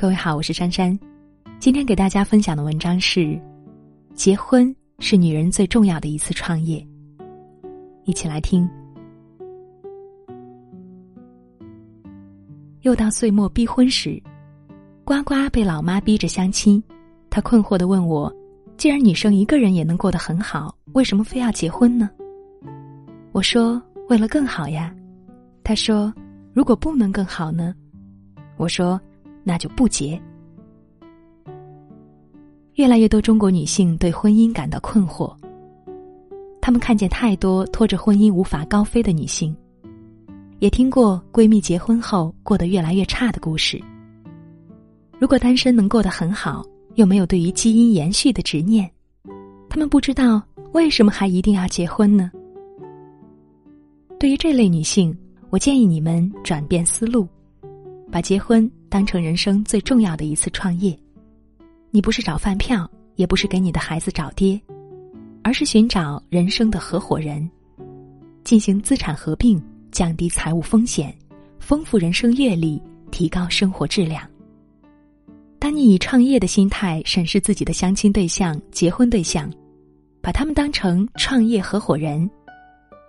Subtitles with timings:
[0.00, 0.96] 各位好，我是珊珊。
[1.58, 3.36] 今天给大家分享的文章是：
[4.14, 6.86] 结婚是女人最重要的一次创业。
[8.04, 8.70] 一起来听。
[12.82, 14.22] 又到岁末逼婚时，
[15.02, 16.80] 呱呱被老妈逼着相亲，
[17.28, 18.32] 她困惑的问我
[18.78, 22.08] ：“既然女生一个人也能过得很好，为什么非要结婚呢？”
[23.34, 24.94] 我说：“为了更好呀。”
[25.64, 26.14] 她说
[26.54, 27.74] ：“如果不能更好呢？”
[28.56, 29.00] 我说。
[29.48, 30.20] 那就不结。
[32.74, 35.34] 越来越多中国女性对婚姻感到困惑，
[36.60, 39.56] 她们看见太多拖着婚姻无法高飞的女性，
[40.58, 43.82] 也听过闺蜜结婚后过得越来越差的故事。
[45.18, 46.62] 如果单身能过得很好，
[46.96, 48.88] 又没有对于基因延续的执念，
[49.70, 50.42] 她们不知道
[50.72, 52.30] 为什么还一定要结婚呢？
[54.20, 55.16] 对于这类女性，
[55.48, 57.26] 我建议你们转变思路。
[58.10, 60.98] 把结婚当成人生最重要的一次创业，
[61.90, 64.60] 你不是找饭票，也不是给你的孩子找爹，
[65.42, 67.48] 而是寻找人生的合伙人，
[68.44, 71.14] 进行资产合并，降低财务风险，
[71.58, 74.22] 丰富人生阅历，提高生活质量。
[75.58, 79.52] 当你以创业的心态审视自己的相亲对象、结婚对象，
[80.22, 82.28] 把他们当成创业合伙人，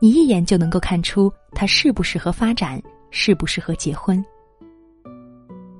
[0.00, 4.22] 你一眼就能够看出他适不适合发展，适不适合结婚。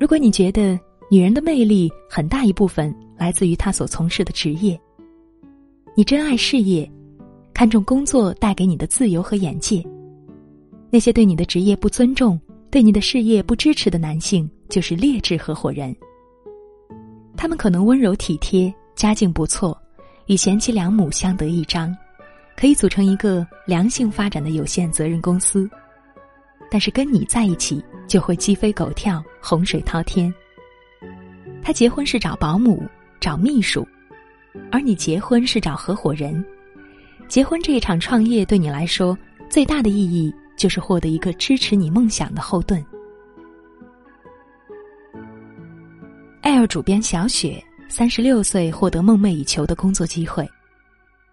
[0.03, 0.77] 如果你觉得
[1.09, 4.77] 女人的魅力很大一部分来自于她所从事的职业，
[5.95, 6.91] 你珍爱事业，
[7.55, 9.81] 看重工作带给你的自由和眼界，
[10.91, 12.37] 那些对你的职业不尊重、
[12.69, 15.95] 对你的事业不支持的男性就是劣质合伙人。
[17.37, 19.81] 他们可能温柔体贴、家境不错，
[20.27, 21.97] 与贤妻良母相得益彰，
[22.57, 25.71] 可以组成一个良性发展的有限责任公司。
[26.73, 30.33] 但是跟你在一起就会鸡飞狗跳、洪水滔天。
[31.63, 32.89] 他结婚是找保姆、
[33.21, 33.87] 找秘书，
[34.71, 36.43] 而你结婚是找合伙人。
[37.29, 39.17] 结婚这一场创业对你来说
[39.51, 42.83] 最大的意义就是获得一个支持你梦想的后盾。
[46.41, 50.49] L 主编小雪三十六岁获得梦寐以求的工作机会，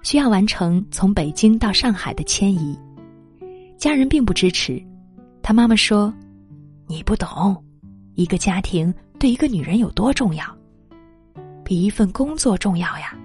[0.04, 2.78] 需要完成从北京到上海的迁移，
[3.78, 4.84] 家人并不支持。
[5.50, 6.14] 他妈妈说
[6.86, 7.58] ：“你不懂，
[8.14, 10.46] 一个家庭对一个女人有多重要，
[11.66, 13.18] 比一份工作重要呀！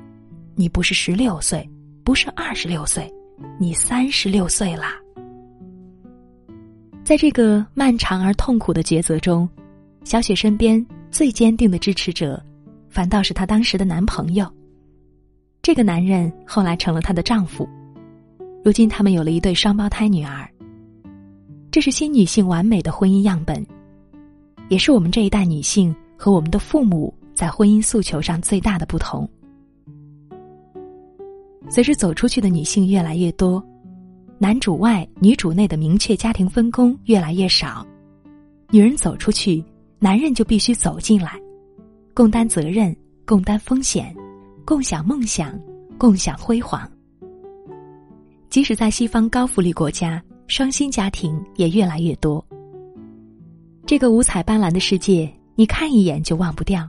[0.55, 1.69] 你不是十六岁，
[2.03, 3.13] 不是二十六岁，
[3.61, 4.95] 你三十六岁啦。”
[7.05, 9.47] 在这个漫长而痛苦的抉择中，
[10.03, 12.43] 小雪身边最坚定的支持者，
[12.89, 14.51] 反倒是她当时的男朋友。
[15.61, 17.69] 这个男人后来成了她的丈夫，
[18.65, 20.49] 如今他们有了一对双胞胎女儿。
[21.75, 23.67] 这是新女性完美的婚姻样本，
[24.69, 29.29] 也是我们这一代女性和我们的父母在婚姻诉求上最大的不同。
[31.69, 33.61] 随着走出去的女性越来越多，
[34.39, 37.85] 男主外女主内的明确家庭分工越来越少，
[38.71, 39.61] 女人走出去，
[39.99, 41.33] 男人就必须走进来，
[42.15, 42.97] 共担责任，
[43.27, 44.15] 共担风险，
[44.65, 45.59] 共享梦想，
[45.99, 46.89] 共享辉煌。
[48.49, 50.23] 即使在西方高福利国家。
[50.47, 52.45] 双薪家庭也越来越多。
[53.87, 56.89] 这个五彩斑斓的世界，你看一眼就忘不掉。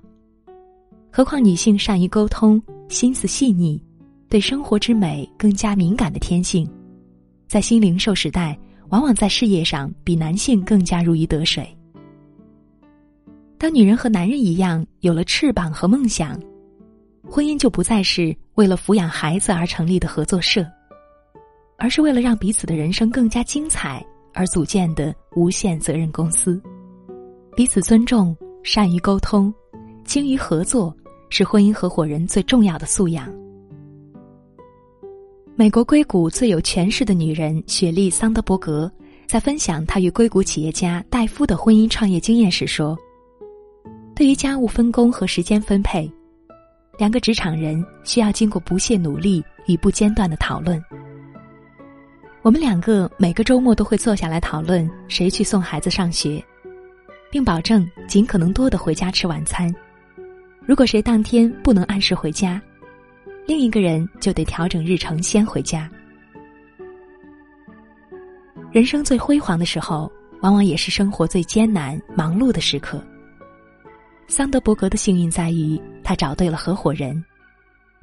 [1.11, 3.81] 何况女性善于沟通、心思细腻、
[4.29, 6.69] 对生活之美更加敏感的天性，
[7.47, 8.57] 在新零售时代，
[8.89, 11.65] 往往在事业上比男性更加如鱼得水。
[13.57, 16.37] 当女人和男人一样有了翅膀和梦想，
[17.23, 20.65] 婚姻就不再是为了抚养孩子而成立的合作社。
[21.77, 26.61] 而是为了让彼此的人生更加精彩而组建的无限责任公司，
[27.55, 29.53] 彼此尊重、善于沟通、
[30.03, 30.95] 精于合作，
[31.29, 33.31] 是婚姻合伙人最重要的素养。
[35.55, 38.91] 美国硅谷最有权势的女人雪莉·桑德伯格
[39.25, 42.97] 在分享她与硅谷企业家戴夫的婚姻创业经验时说
[44.13, 46.11] ：“对于家务分工和时间分配，
[46.97, 50.81] 两个职场人需要经过不懈努力与不间断的讨论。”
[52.45, 56.39] 我们两个每个周末都会坐下来讨论谁去送孩子上学，
[57.31, 59.73] 并保证尽可能多的回家吃晚餐。
[60.63, 62.61] 如果谁当天不能按时回家，
[63.47, 65.89] 另一个人就得调整日程先回家。
[68.71, 73.03] 人生最辉煌的时候，往往也是生活最艰难、忙碌的时刻。
[74.27, 77.25] 桑德伯格的幸运在于，他找对了合伙人，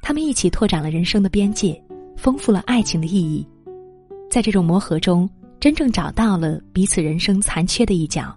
[0.01, 1.81] 他们一起拓展了人生的边界，
[2.17, 3.47] 丰富了爱情的意义。
[4.33, 5.29] 在这种磨合中，
[5.61, 8.35] 真正找到了彼此人生残缺的一角。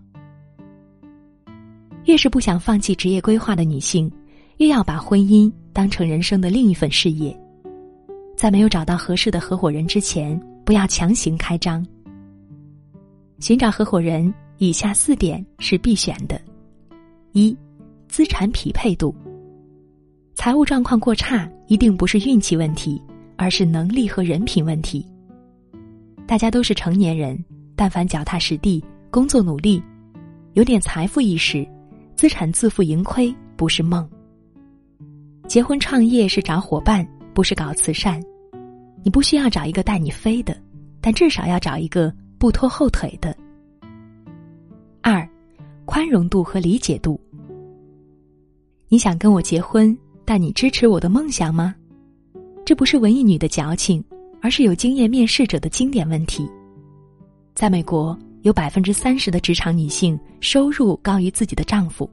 [2.04, 4.12] 越是不想放弃职业规划的女性，
[4.58, 7.34] 越要把婚姻当成人生的另一份事业。
[8.36, 11.82] 在没有找到合适的合伙人之前，不要强行开张。
[13.40, 16.38] 寻找合伙人，以下四点是必选的：
[17.32, 17.58] 一、
[18.10, 19.16] 资产匹配度。
[20.34, 23.02] 财务状况过差，一定不是运气问题，
[23.38, 25.08] 而是能力和人品问题。
[26.28, 27.38] 大家都是成年人，
[27.76, 29.82] 但凡脚踏实地、工作努力，
[30.54, 31.68] 有点财富意识，
[32.16, 34.10] 资产自负盈亏不是梦。
[35.48, 37.08] 结婚创业是找伙伴。
[37.36, 38.18] 不是搞慈善，
[39.04, 40.56] 你不需要找一个带你飞的，
[41.02, 43.36] 但至少要找一个不拖后腿的。
[45.02, 45.30] 二，
[45.84, 47.20] 宽容度和理解度。
[48.88, 49.94] 你想跟我结婚，
[50.24, 51.76] 但你支持我的梦想吗？
[52.64, 54.02] 这不是文艺女的矫情，
[54.46, 56.48] 而是有经验面试者的经典问题。
[57.56, 62.08] 在美国，有百分之三十的职场女性收入高于自己的丈夫，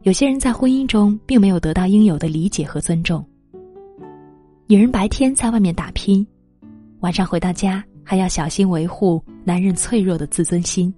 [0.00, 3.22] 有些人在婚姻中并没有得到应有的理解和尊重。
[4.66, 6.26] 女人白天在外面打拼，
[7.00, 10.90] 晚上回到家还要小心维护男人脆弱的自尊心。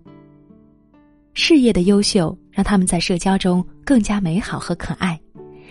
[1.32, 5.20] 事业的优秀让他们在社交中更加美好和可爱，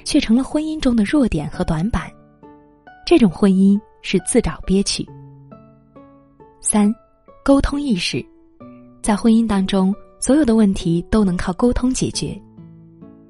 [0.04, 2.12] 却成了婚姻中的弱点和短板。
[3.06, 5.04] 这种婚姻是自找憋屈。
[6.62, 6.94] 三，
[7.44, 8.24] 沟通意识，
[9.02, 12.40] 在婚姻当中，所有的问题都能靠沟通解决。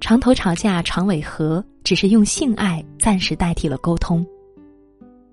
[0.02, 4.26] 床头吵架床尾和，只是用性爱暂时代替了沟通。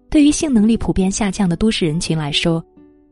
[0.09, 2.65] 对于性能力普遍下降的都市人群来说，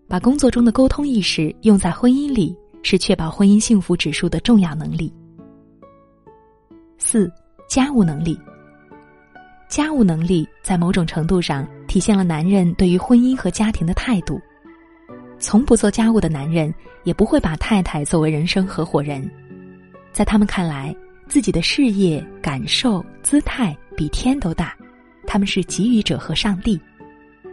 [0.07, 5.13] 把工作中的沟通意识用在婚姻里，是确保婚姻幸福指数的重要能力。
[6.97, 7.31] 四、
[7.69, 8.39] 家务能力。
[9.69, 14.41] 家务能力在某种程度上体现了男人对于婚姻和家庭的态度。
[15.41, 19.29] 从不做家务的男人，也不会把太太作为人生合伙人。
[20.13, 20.95] 在他们看来，
[21.29, 24.77] 自己的事业、感受、姿态比天都大，
[25.27, 26.79] 他们是给予者和上帝。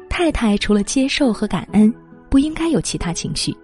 [0.10, 1.94] 太太除了接受和感恩，
[2.30, 3.56] 不应该有其他情绪。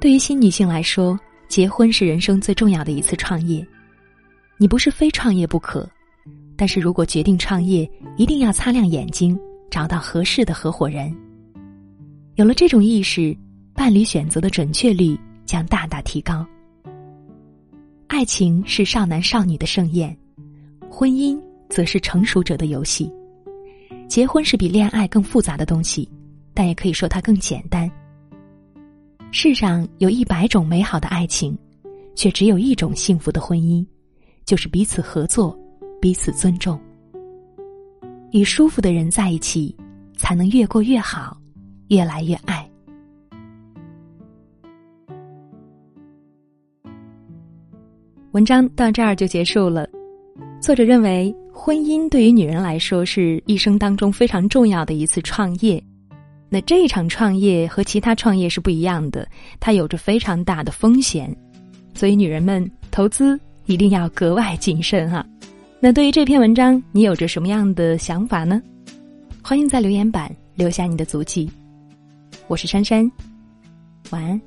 [0.00, 3.66] 对于新女性来说，结婚是人生最重要的一次创业。
[4.56, 5.88] 你不是非创业不可，
[6.56, 9.38] 但是如果决定创业，一定要擦亮眼睛，
[9.70, 11.14] 找到合适的合伙人。
[12.36, 13.36] 有了这种意识，
[13.74, 16.46] 伴侣选择的准确率将大大提高。
[18.06, 20.16] 爱情是少男少女的盛宴，
[20.88, 23.10] 婚姻则是成熟者的游戏。
[24.06, 26.08] 结婚是比恋爱更复杂的东西，
[26.52, 27.90] 但也可以说它更简单。
[29.32, 31.58] 世上有一百种美好的爱情，
[32.14, 33.84] 却只有一种幸福的婚姻，
[34.44, 35.58] 就是彼此合作，
[36.04, 36.78] 彼此尊重。
[38.30, 39.74] 与舒服的人在一起，
[40.18, 41.34] 才能越过越好，
[41.88, 42.70] 越来越爱。
[48.32, 49.88] 文章到这儿就结束了。
[50.60, 51.34] 作者认为。
[51.56, 55.82] 婚姻对于女人来说是一生当中非常重要的一次创业，
[56.50, 59.26] 那这一场创业和其他创业是不一样的，
[59.60, 61.34] 它有着非常大的风险，
[61.94, 65.24] 所以女人们投资一定要格外谨慎哈。
[65.84, 68.58] 那对于这篇文章，你有着什么样的想法呢？
[69.42, 71.46] 欢迎在留言板留下你的足迹。
[72.46, 73.12] 我是珊珊，
[74.08, 74.40] 晚安。